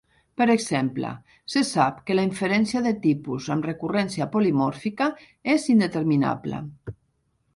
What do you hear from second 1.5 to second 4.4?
se sap que la inferència de tipus amb recurrència